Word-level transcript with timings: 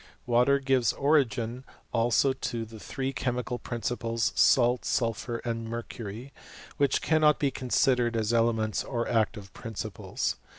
Water 0.25 0.57
gives 0.57 0.93
origin 0.93 1.63
also 1.93 2.33
to 2.33 2.65
the 2.65 2.79
three 2.79 3.13
chemical 3.13 3.59
principles, 3.59 4.33
salt, 4.35 4.83
sulphur, 4.83 5.37
and 5.45 5.69
mer 5.69 5.83
cury, 5.83 6.31
which 6.77 7.03
cannot 7.03 7.37
be 7.37 7.51
considered 7.51 8.17
as 8.17 8.33
elements 8.33 8.83
or 8.83 9.07
active 9.07 9.53
principles. 9.53 10.37